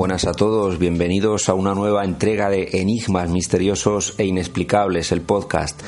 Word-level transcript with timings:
Buenas 0.00 0.26
a 0.26 0.32
todos, 0.32 0.78
bienvenidos 0.78 1.50
a 1.50 1.54
una 1.54 1.74
nueva 1.74 2.06
entrega 2.06 2.48
de 2.48 2.70
Enigmas 2.72 3.28
Misteriosos 3.28 4.14
e 4.16 4.24
Inexplicables, 4.24 5.12
el 5.12 5.20
podcast. 5.20 5.78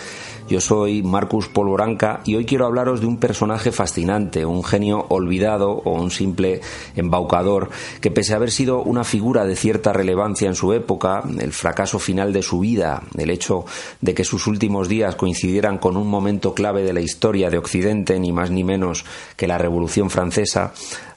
Yo 0.51 0.61
soy 0.61 1.03
Marcus 1.03 1.49
Polvoranca 1.49 2.21
y 2.27 2.35
hoy 2.35 2.45
quiero 2.45 2.67
hablaros 2.67 3.01
de 3.01 3.07
un 3.07 3.17
personaje 3.17 3.73
fascinante, 3.73 4.45
un 4.45 4.65
genio 4.65 5.07
olvidado 5.09 5.71
o 5.71 5.93
un 5.93 6.11
simple 6.11 6.61
embaucador 6.95 7.71
que 8.03 8.11
pese 8.11 8.35
a 8.35 8.37
haber 8.37 8.51
sido 8.51 8.83
una 8.83 9.03
figura 9.03 9.47
de 9.47 9.57
cierta 9.57 9.95
relevancia 9.95 10.47
en 10.47 10.57
su 10.57 10.75
época, 10.75 11.23
el 11.41 11.55
fracaso 11.55 11.99
final 11.99 12.35
de 12.35 12.43
su 12.43 12.61
vida, 12.61 13.03
el 13.17 13.31
hecho 13.31 13.65
de 14.03 14.13
que 14.13 14.25
sus 14.25 14.47
últimos 14.47 14.89
días 14.89 15.17
coincidieran 15.17 15.79
con 15.79 15.97
un 15.97 16.09
momento 16.09 16.53
clave 16.53 16.83
de 16.83 16.93
la 16.93 17.01
historia 17.01 17.49
de 17.49 17.57
Occidente, 17.57 18.21
ni 18.21 18.31
más 18.31 18.51
ni 18.51 18.63
menos 18.63 19.07
que 19.37 19.47
la 19.47 19.57
Revolución 19.57 20.11
Francesa, 20.11 20.75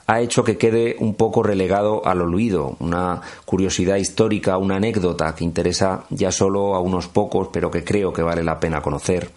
ha 0.08 0.22
hecho 0.22 0.44
que 0.44 0.58
quede 0.58 0.96
un 1.00 1.16
poco 1.16 1.44
relegado 1.44 2.06
al 2.06 2.22
olvido, 2.22 2.76
una 2.80 3.22
curiosidad 3.46 3.98
histórica, 3.98 4.58
una 4.58 4.76
anécdota 4.76 5.34
que 5.34 5.44
interesa 5.44 6.06
ya 6.10 6.32
solo 6.32 6.76
a 6.76 6.80
unos 6.80 7.08
pocos, 7.08 7.50
pero 7.52 7.72
que 7.72 7.84
creo 7.84 8.14
que 8.14 8.22
vale 8.22 8.44
la 8.44 8.60
pena 8.60 8.82
conocer. 8.82 9.32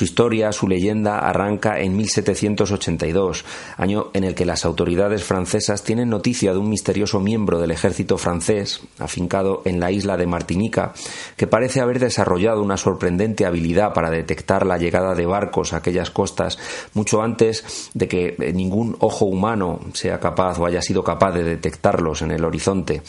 Su 0.00 0.04
historia, 0.04 0.50
su 0.50 0.66
leyenda, 0.66 1.18
arranca 1.18 1.78
en 1.78 1.94
1782, 1.94 3.44
año 3.76 4.06
en 4.14 4.24
el 4.24 4.34
que 4.34 4.46
las 4.46 4.64
autoridades 4.64 5.24
francesas 5.24 5.84
tienen 5.84 6.08
noticia 6.08 6.54
de 6.54 6.58
un 6.58 6.70
misterioso 6.70 7.20
miembro 7.20 7.60
del 7.60 7.70
ejército 7.70 8.16
francés, 8.16 8.80
afincado 8.98 9.60
en 9.66 9.78
la 9.78 9.90
isla 9.90 10.16
de 10.16 10.26
Martinica, 10.26 10.94
que 11.36 11.46
parece 11.46 11.82
haber 11.82 11.98
desarrollado 11.98 12.62
una 12.62 12.78
sorprendente 12.78 13.44
habilidad 13.44 13.92
para 13.92 14.08
detectar 14.08 14.64
la 14.64 14.78
llegada 14.78 15.14
de 15.14 15.26
barcos 15.26 15.74
a 15.74 15.76
aquellas 15.76 16.10
costas 16.10 16.58
mucho 16.94 17.20
antes 17.20 17.90
de 17.92 18.08
que 18.08 18.52
ningún 18.54 18.96
ojo 19.00 19.26
humano 19.26 19.80
sea 19.92 20.18
capaz 20.18 20.58
o 20.58 20.64
haya 20.64 20.80
sido 20.80 21.04
capaz 21.04 21.32
de 21.32 21.44
detectarlos 21.44 22.22
en 22.22 22.30
el 22.30 22.46
horizonte. 22.46 23.02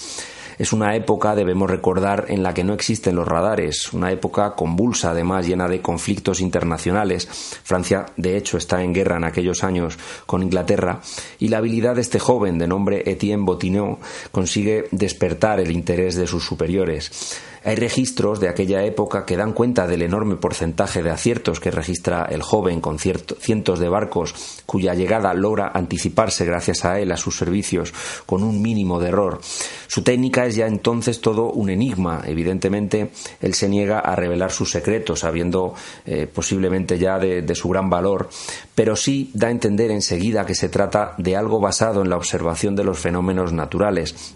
Es 0.61 0.73
una 0.73 0.95
época, 0.95 1.33
debemos 1.33 1.71
recordar, 1.71 2.25
en 2.27 2.43
la 2.43 2.53
que 2.53 2.63
no 2.63 2.75
existen 2.75 3.15
los 3.15 3.27
radares, 3.27 3.93
una 3.93 4.11
época 4.11 4.53
convulsa, 4.53 5.09
además 5.09 5.47
llena 5.47 5.67
de 5.67 5.81
conflictos 5.81 6.39
internacionales. 6.39 7.27
Francia, 7.63 8.05
de 8.15 8.37
hecho, 8.37 8.57
está 8.57 8.83
en 8.83 8.93
guerra 8.93 9.17
en 9.17 9.23
aquellos 9.23 9.63
años 9.63 9.97
con 10.27 10.43
Inglaterra, 10.43 11.01
y 11.39 11.47
la 11.47 11.57
habilidad 11.57 11.95
de 11.95 12.01
este 12.01 12.19
joven, 12.19 12.59
de 12.59 12.67
nombre 12.67 13.01
Etienne 13.07 13.43
Bottineau, 13.43 13.97
consigue 14.31 14.87
despertar 14.91 15.59
el 15.59 15.71
interés 15.71 16.13
de 16.13 16.27
sus 16.27 16.45
superiores. 16.45 17.41
Hay 17.63 17.75
registros 17.75 18.39
de 18.39 18.49
aquella 18.49 18.83
época 18.83 19.23
que 19.23 19.37
dan 19.37 19.53
cuenta 19.53 19.85
del 19.85 20.01
enorme 20.01 20.35
porcentaje 20.35 21.03
de 21.03 21.11
aciertos 21.11 21.59
que 21.59 21.69
registra 21.69 22.25
el 22.25 22.41
joven 22.41 22.81
con 22.81 22.97
cientos 22.97 23.79
de 23.79 23.87
barcos 23.87 24.63
cuya 24.65 24.95
llegada 24.95 25.33
logra 25.35 25.71
anticiparse 25.71 26.43
gracias 26.45 26.85
a 26.85 26.99
él, 26.99 27.11
a 27.11 27.17
sus 27.17 27.37
servicios, 27.37 27.93
con 28.25 28.41
un 28.41 28.63
mínimo 28.63 28.99
de 28.99 29.09
error. 29.09 29.41
Su 29.87 30.01
técnica 30.01 30.47
es 30.47 30.55
ya 30.55 30.65
entonces 30.65 31.21
todo 31.21 31.51
un 31.51 31.69
enigma. 31.69 32.23
Evidentemente, 32.25 33.11
él 33.41 33.53
se 33.53 33.69
niega 33.69 33.99
a 33.99 34.15
revelar 34.15 34.51
sus 34.51 34.71
secretos, 34.71 35.19
sabiendo 35.19 35.75
eh, 36.05 36.25
posiblemente 36.25 36.97
ya 36.97 37.19
de, 37.19 37.43
de 37.43 37.55
su 37.55 37.69
gran 37.69 37.91
valor, 37.91 38.29
pero 38.73 38.95
sí 38.95 39.29
da 39.35 39.49
a 39.49 39.51
entender 39.51 39.91
enseguida 39.91 40.47
que 40.47 40.55
se 40.55 40.69
trata 40.69 41.13
de 41.19 41.35
algo 41.35 41.59
basado 41.59 42.01
en 42.01 42.09
la 42.09 42.17
observación 42.17 42.75
de 42.75 42.85
los 42.85 42.97
fenómenos 42.97 43.53
naturales, 43.53 44.35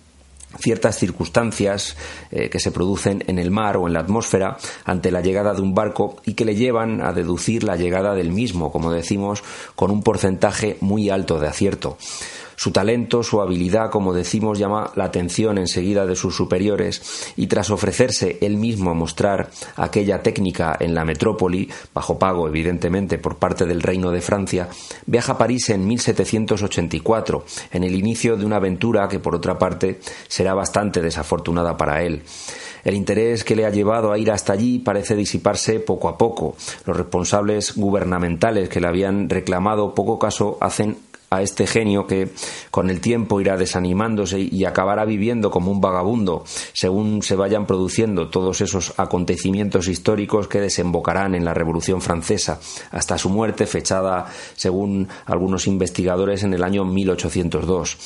ciertas 0.59 0.97
circunstancias 0.97 1.95
eh, 2.31 2.49
que 2.49 2.59
se 2.59 2.71
producen 2.71 3.23
en 3.27 3.39
el 3.39 3.51
mar 3.51 3.77
o 3.77 3.87
en 3.87 3.93
la 3.93 4.01
atmósfera 4.01 4.57
ante 4.83 5.11
la 5.11 5.21
llegada 5.21 5.53
de 5.53 5.61
un 5.61 5.73
barco 5.73 6.17
y 6.25 6.33
que 6.33 6.45
le 6.45 6.55
llevan 6.55 7.01
a 7.01 7.13
deducir 7.13 7.63
la 7.63 7.75
llegada 7.75 8.13
del 8.13 8.31
mismo, 8.31 8.71
como 8.71 8.91
decimos, 8.91 9.43
con 9.75 9.91
un 9.91 10.03
porcentaje 10.03 10.77
muy 10.81 11.09
alto 11.09 11.39
de 11.39 11.47
acierto. 11.47 11.97
Su 12.55 12.71
talento, 12.71 13.23
su 13.23 13.41
habilidad, 13.41 13.89
como 13.89 14.13
decimos, 14.13 14.57
llama 14.57 14.91
la 14.95 15.05
atención 15.05 15.57
enseguida 15.57 16.05
de 16.05 16.15
sus 16.15 16.35
superiores 16.35 17.33
y 17.35 17.47
tras 17.47 17.69
ofrecerse 17.69 18.37
él 18.41 18.57
mismo 18.57 18.91
a 18.91 18.93
mostrar 18.93 19.49
aquella 19.75 20.21
técnica 20.21 20.75
en 20.79 20.95
la 20.95 21.05
metrópoli, 21.05 21.69
bajo 21.93 22.17
pago 22.17 22.47
evidentemente 22.47 23.17
por 23.17 23.37
parte 23.37 23.65
del 23.65 23.81
Reino 23.81 24.11
de 24.11 24.21
Francia, 24.21 24.69
viaja 25.05 25.33
a 25.33 25.37
París 25.37 25.69
en 25.69 25.87
1784, 25.87 27.45
en 27.71 27.83
el 27.83 27.95
inicio 27.95 28.37
de 28.37 28.45
una 28.45 28.57
aventura 28.57 29.07
que 29.07 29.19
por 29.19 29.35
otra 29.35 29.57
parte 29.57 29.99
será 30.27 30.53
bastante 30.53 31.01
desafortunada 31.01 31.77
para 31.77 32.03
él. 32.03 32.23
El 32.83 32.93
interés 32.93 33.43
que 33.43 33.55
le 33.55 33.65
ha 33.65 33.71
llevado 33.71 34.11
a 34.11 34.19
ir 34.19 34.31
hasta 34.31 34.53
allí 34.53 34.77
parece 34.77 35.15
disiparse 35.15 35.79
poco 35.79 36.07
a 36.07 36.19
poco. 36.19 36.55
Los 36.85 36.95
responsables 36.95 37.75
gubernamentales 37.75 38.69
que 38.69 38.79
le 38.79 38.87
habían 38.87 39.27
reclamado 39.27 39.95
poco 39.95 40.19
caso 40.19 40.59
hacen 40.61 40.97
a 41.29 41.41
este 41.41 41.67
genio 41.67 42.07
que 42.07 42.29
con 42.71 42.89
el 42.89 43.01
tiempo 43.01 43.41
irá 43.41 43.57
desanimándose 43.57 44.39
y 44.39 44.65
acabará 44.65 45.05
viviendo 45.05 45.49
como 45.49 45.71
un 45.71 45.81
vagabundo 45.81 46.43
según 46.73 47.21
se 47.23 47.35
vayan 47.35 47.65
produciendo 47.65 48.29
todos 48.29 48.61
esos 48.61 48.93
acontecimientos 48.97 49.87
históricos 49.87 50.47
que 50.47 50.61
desembocarán 50.61 51.35
en 51.35 51.45
la 51.45 51.53
Revolución 51.53 52.01
Francesa 52.01 52.59
hasta 52.91 53.17
su 53.17 53.29
muerte 53.29 53.65
fechada 53.65 54.27
según 54.55 55.07
algunos 55.25 55.67
investigadores 55.67 56.43
en 56.43 56.53
el 56.53 56.63
año 56.63 56.85
1802. 56.85 57.97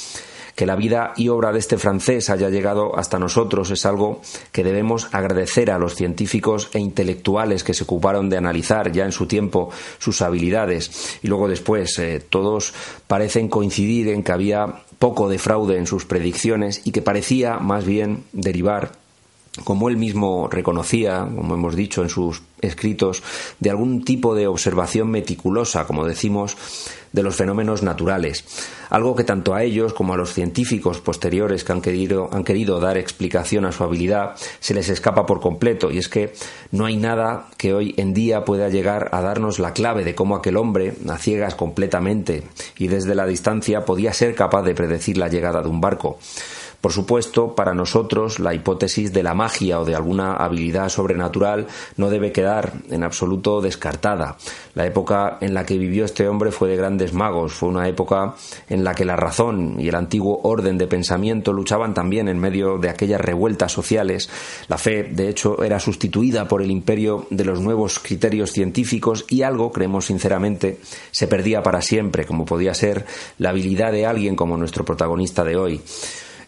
Que 0.60 0.66
la 0.66 0.76
vida 0.76 1.14
y 1.16 1.30
obra 1.30 1.54
de 1.54 1.60
este 1.60 1.78
francés 1.78 2.30
haya 2.30 2.50
llegado 2.50 3.00
hasta 3.00 3.18
nosotros 3.18 3.72
es 3.72 3.86
algo 3.86 4.20
que 4.52 4.66
debemos 4.66 5.08
agradecer 5.14 5.72
a 5.72 5.80
los 5.80 5.96
científicos 5.96 6.70
e 6.74 6.80
intelectuales 6.80 7.64
que 7.64 7.74
se 7.74 7.86
ocuparon 7.86 8.30
de 8.30 8.36
analizar 8.36 8.92
ya 8.92 9.06
en 9.06 9.14
su 9.14 9.26
tiempo 9.26 9.70
sus 10.00 10.22
habilidades. 10.22 11.18
Y 11.24 11.30
luego 11.30 11.48
después 11.48 11.98
eh, 12.00 12.22
todos 12.30 12.74
parecen 13.08 13.48
coincidir 13.48 14.10
en 14.10 14.22
que 14.22 14.34
había 14.34 14.84
poco 15.00 15.30
de 15.30 15.40
fraude 15.40 15.78
en 15.78 15.88
sus 15.88 16.04
predicciones 16.04 16.82
y 16.84 16.92
que 16.92 17.02
parecía 17.02 17.60
más 17.60 17.86
bien 17.86 18.26
derivar 18.34 18.92
como 19.64 19.90
él 19.90 19.98
mismo 19.98 20.48
reconocía, 20.50 21.28
como 21.36 21.56
hemos 21.56 21.76
dicho 21.76 22.02
en 22.02 22.10
sus 22.10 22.42
escritos, 22.62 23.24
de 23.60 23.70
algún 23.70 24.04
tipo 24.04 24.36
de 24.36 24.48
observación 24.48 25.10
meticulosa, 25.10 25.86
como 25.86 26.06
decimos, 26.06 26.58
de 27.12 27.24
los 27.24 27.36
fenómenos 27.36 27.82
naturales, 27.82 28.46
algo 28.90 29.16
que 29.16 29.24
tanto 29.24 29.56
a 29.56 29.64
ellos 29.64 29.94
como 29.94 30.14
a 30.14 30.18
los 30.18 30.34
científicos 30.34 31.02
posteriores 31.02 31.64
que 31.64 31.72
han 31.72 31.82
querido, 31.82 32.30
han 32.32 32.44
querido 32.44 32.80
dar 32.80 32.98
explicación 32.98 33.66
a 33.66 33.72
su 33.72 33.84
habilidad 33.84 34.36
se 34.60 34.76
les 34.76 34.90
escapa 34.90 35.26
por 35.26 35.42
completo, 35.42 35.90
y 35.92 35.98
es 35.98 36.10
que 36.10 36.34
no 36.72 36.86
hay 36.86 36.98
nada 36.98 37.48
que 37.58 37.74
hoy 37.74 37.96
en 37.98 38.14
día 38.14 38.46
pueda 38.46 38.70
llegar 38.70 39.10
a 39.12 39.22
darnos 39.22 39.58
la 39.58 39.74
clave 39.74 40.04
de 40.04 40.14
cómo 40.16 40.36
aquel 40.36 40.58
hombre, 40.58 40.94
a 41.08 41.18
ciegas 41.18 41.56
completamente 41.56 42.44
y 42.78 42.88
desde 42.88 43.16
la 43.16 43.26
distancia, 43.26 43.86
podía 43.86 44.14
ser 44.14 44.36
capaz 44.36 44.62
de 44.64 44.76
predecir 44.76 45.18
la 45.18 45.30
llegada 45.30 45.62
de 45.62 45.70
un 45.70 45.82
barco. 45.82 46.20
Por 46.82 46.94
supuesto, 46.94 47.56
para 47.56 47.74
nosotros 47.74 48.40
la 48.40 48.54
hipótesis 48.54 49.12
de 49.12 49.22
la 49.22 49.34
magia 49.34 49.82
o 49.82 49.86
de 49.86 49.96
alguna 49.96 50.36
habilidad 50.36 50.88
sobrenatural 50.88 51.68
no 51.98 52.10
debe 52.10 52.32
quedar 52.32 52.74
en 52.90 53.04
absoluto 53.04 53.60
descartada. 53.60 54.38
La 54.76 54.86
época 54.86 55.38
en 55.42 55.54
la 55.54 55.66
que 55.66 55.78
vivió 55.78 56.06
este 56.06 56.28
hombre 56.30 56.52
fue 56.52 56.70
de 56.70 56.78
grandes 56.78 57.14
magos, 57.14 57.52
fue 57.54 57.68
una 57.68 57.88
época 57.90 58.36
en 58.70 58.86
la 58.86 58.96
que 58.96 59.04
la 59.04 59.18
razón 59.18 59.76
y 59.78 59.90
el 59.90 59.96
antiguo 59.96 60.40
orden 60.44 60.78
de 60.78 60.88
pensamiento 60.88 61.52
luchaban 61.52 61.94
también 61.94 62.30
en 62.30 62.40
medio 62.40 62.78
de 62.78 62.90
aquellas 62.90 63.20
revueltas 63.20 63.74
sociales. 63.74 64.30
La 64.70 64.78
fe, 64.78 65.04
de 65.04 65.28
hecho, 65.28 65.62
era 65.64 65.82
sustituida 65.82 66.48
por 66.48 66.62
el 66.62 66.72
imperio 66.72 67.28
de 67.30 67.44
los 67.44 67.60
nuevos 67.60 68.00
criterios 68.00 68.52
científicos 68.52 69.26
y 69.28 69.42
algo, 69.42 69.74
creemos 69.74 70.06
sinceramente, 70.06 70.80
se 71.12 71.28
perdía 71.28 71.62
para 71.62 71.82
siempre, 71.82 72.26
como 72.26 72.46
podía 72.46 72.74
ser 72.74 73.06
la 73.38 73.50
habilidad 73.50 73.92
de 73.92 74.06
alguien 74.06 74.38
como 74.38 74.56
nuestro 74.56 74.86
protagonista 74.86 75.44
de 75.44 75.58
hoy. 75.58 75.82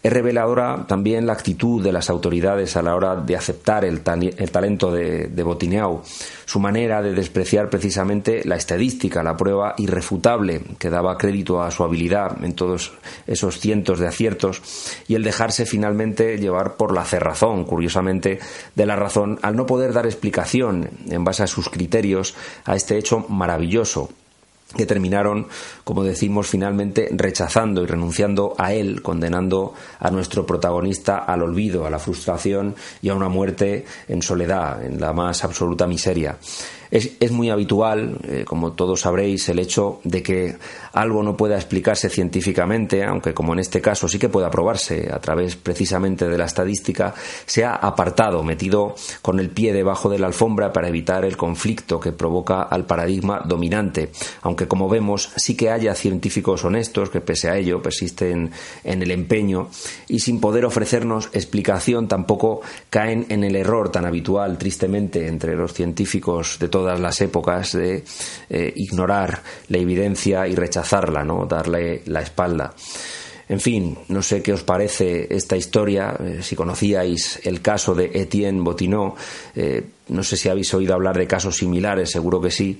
Es 0.03 0.11
reveladora 0.11 0.85
también 0.87 1.27
la 1.27 1.33
actitud 1.33 1.83
de 1.83 1.91
las 1.91 2.09
autoridades 2.09 2.75
a 2.75 2.81
la 2.81 2.95
hora 2.95 3.15
de 3.17 3.35
aceptar 3.35 3.85
el, 3.85 4.01
talento 4.01 4.91
de, 4.91 5.27
de 5.27 5.43
Botineau, 5.43 6.01
su 6.45 6.59
manera 6.59 7.03
de 7.03 7.13
despreciar 7.13 7.69
precisamente 7.69 8.41
la 8.43 8.55
estadística, 8.55 9.21
la 9.21 9.37
prueba 9.37 9.75
irrefutable 9.77 10.61
que 10.79 10.89
daba 10.89 11.19
crédito 11.19 11.61
a 11.61 11.69
su 11.69 11.83
habilidad 11.83 12.43
en 12.43 12.53
todos 12.53 12.93
esos 13.27 13.59
cientos 13.59 13.99
de 13.99 14.07
aciertos 14.07 14.63
y 15.07 15.13
el 15.13 15.23
dejarse 15.23 15.67
finalmente 15.67 16.39
llevar 16.39 16.77
por 16.77 16.95
la 16.95 17.05
cerrazón, 17.05 17.63
curiosamente, 17.63 18.39
de 18.75 18.85
la 18.87 18.95
razón 18.95 19.37
al 19.43 19.55
no 19.55 19.67
poder 19.67 19.93
dar 19.93 20.07
explicación 20.07 20.89
en 21.09 21.23
base 21.23 21.43
a 21.43 21.47
sus 21.47 21.69
criterios 21.69 22.33
a 22.65 22.75
este 22.75 22.97
hecho 22.97 23.23
maravilloso 23.29 24.09
que 24.75 24.85
terminaron, 24.85 25.47
como 25.83 26.03
decimos, 26.03 26.47
finalmente 26.47 27.09
rechazando 27.11 27.83
y 27.83 27.85
renunciando 27.85 28.55
a 28.57 28.73
él, 28.73 29.01
condenando 29.01 29.73
a 29.99 30.09
nuestro 30.11 30.45
protagonista 30.45 31.17
al 31.19 31.43
olvido, 31.43 31.85
a 31.85 31.89
la 31.89 31.99
frustración 31.99 32.75
y 33.01 33.09
a 33.09 33.15
una 33.15 33.29
muerte 33.29 33.85
en 34.07 34.21
soledad, 34.21 34.83
en 34.83 34.99
la 34.99 35.13
más 35.13 35.43
absoluta 35.43 35.87
miseria. 35.87 36.37
Es, 36.91 37.31
muy 37.31 37.49
habitual, 37.49 38.17
eh, 38.27 38.43
como 38.45 38.73
todos 38.73 39.01
sabréis, 39.01 39.47
el 39.47 39.59
hecho 39.59 40.01
de 40.03 40.21
que 40.21 40.57
algo 40.91 41.23
no 41.23 41.37
pueda 41.37 41.55
explicarse 41.55 42.09
científicamente, 42.09 43.05
aunque 43.05 43.33
como 43.33 43.53
en 43.53 43.59
este 43.59 43.79
caso 43.79 44.09
sí 44.09 44.19
que 44.19 44.27
pueda 44.27 44.51
probarse 44.51 45.09
a 45.09 45.19
través 45.19 45.55
precisamente 45.55 46.27
de 46.27 46.37
la 46.37 46.43
estadística, 46.43 47.13
sea 47.45 47.75
apartado, 47.75 48.43
metido 48.43 48.95
con 49.21 49.39
el 49.39 49.51
pie 49.51 49.71
debajo 49.71 50.09
de 50.09 50.19
la 50.19 50.27
alfombra 50.27 50.73
para 50.73 50.89
evitar 50.89 51.23
el 51.23 51.37
conflicto 51.37 51.97
que 51.97 52.11
provoca 52.11 52.63
al 52.63 52.85
paradigma 52.85 53.41
dominante, 53.45 54.11
aunque 54.41 54.67
como 54.67 54.89
vemos 54.89 55.31
sí 55.37 55.55
que 55.55 55.69
haya 55.69 55.95
científicos 55.95 56.65
honestos 56.65 57.09
que 57.09 57.21
pese 57.21 57.49
a 57.49 57.55
ello 57.55 57.81
persisten 57.81 58.51
en 58.83 59.01
el 59.01 59.11
empeño 59.11 59.69
y 60.09 60.19
sin 60.19 60.41
poder 60.41 60.65
ofrecernos 60.65 61.29
explicación 61.31 62.09
tampoco 62.09 62.59
caen 62.89 63.27
en 63.29 63.45
el 63.45 63.55
error 63.55 63.91
tan 63.91 64.05
habitual 64.05 64.57
tristemente 64.57 65.27
entre 65.27 65.55
los 65.55 65.73
científicos 65.73 66.57
de 66.59 66.67
todo 66.67 66.80
todas 66.81 66.99
las 66.99 67.21
épocas 67.21 67.73
de 67.73 68.03
eh, 68.49 68.73
ignorar 68.75 69.43
la 69.67 69.77
evidencia 69.77 70.47
y 70.47 70.55
rechazarla, 70.55 71.23
¿no? 71.23 71.45
darle 71.45 72.01
la 72.07 72.21
espalda. 72.21 72.73
En 73.49 73.59
fin, 73.59 73.95
no 74.07 74.23
sé 74.23 74.41
qué 74.41 74.51
os 74.53 74.63
parece 74.63 75.27
esta 75.29 75.55
historia, 75.55 76.15
eh, 76.19 76.39
si 76.41 76.55
conocíais 76.55 77.39
el 77.43 77.61
caso 77.61 77.93
de 77.93 78.09
Etienne 78.15 78.63
Botineau, 78.63 79.13
eh, 79.55 79.83
no 80.07 80.23
sé 80.23 80.37
si 80.37 80.49
habéis 80.49 80.73
oído 80.73 80.95
hablar 80.95 81.17
de 81.17 81.27
casos 81.27 81.57
similares, 81.57 82.09
seguro 82.09 82.41
que 82.41 82.49
sí, 82.49 82.79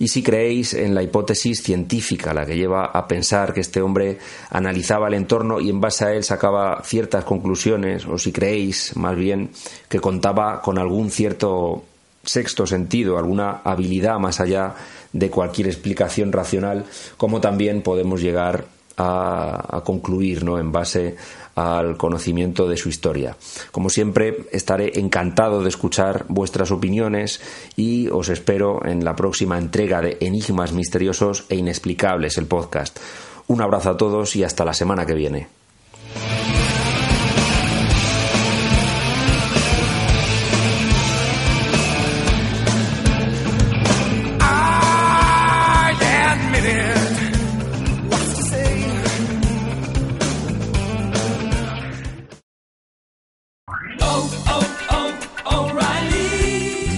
y 0.00 0.08
si 0.08 0.24
creéis 0.24 0.74
en 0.74 0.92
la 0.92 1.04
hipótesis 1.04 1.62
científica, 1.62 2.34
la 2.34 2.46
que 2.46 2.56
lleva 2.56 2.86
a 2.86 3.06
pensar 3.06 3.54
que 3.54 3.60
este 3.60 3.80
hombre 3.80 4.18
analizaba 4.50 5.06
el 5.06 5.14
entorno 5.14 5.60
y 5.60 5.70
en 5.70 5.80
base 5.80 6.04
a 6.04 6.12
él 6.12 6.24
sacaba 6.24 6.82
ciertas 6.82 7.24
conclusiones, 7.24 8.06
o 8.06 8.18
si 8.18 8.32
creéis 8.32 8.96
más 8.96 9.14
bien 9.14 9.50
que 9.88 10.00
contaba 10.00 10.62
con 10.62 10.78
algún 10.78 11.10
cierto 11.10 11.84
sexto 12.26 12.66
sentido, 12.66 13.16
alguna 13.16 13.62
habilidad 13.64 14.18
más 14.18 14.40
allá 14.40 14.74
de 15.12 15.30
cualquier 15.30 15.68
explicación 15.68 16.32
racional, 16.32 16.84
como 17.16 17.40
también 17.40 17.80
podemos 17.80 18.20
llegar 18.20 18.66
a, 18.98 19.82
concluir 19.84 20.44
¿no? 20.44 20.58
en 20.58 20.72
base 20.72 21.16
al 21.54 21.96
conocimiento 21.96 22.68
de 22.68 22.76
su 22.76 22.88
historia. 22.88 23.36
Como 23.70 23.88
siempre, 23.88 24.46
estaré 24.52 24.98
encantado 24.98 25.62
de 25.62 25.68
escuchar 25.68 26.26
vuestras 26.28 26.70
opiniones 26.70 27.40
y 27.76 28.08
os 28.08 28.28
espero 28.28 28.84
en 28.84 29.04
la 29.04 29.16
próxima 29.16 29.58
entrega 29.58 30.00
de 30.00 30.18
Enigmas 30.20 30.72
Misteriosos 30.72 31.44
e 31.48 31.56
Inexplicables, 31.56 32.36
el 32.38 32.46
podcast. 32.46 32.98
Un 33.48 33.62
abrazo 33.62 33.90
a 33.90 33.96
todos 33.96 34.36
y 34.36 34.44
hasta 34.44 34.64
la 34.64 34.74
semana 34.74 35.06
que 35.06 35.14
viene. 35.14 35.65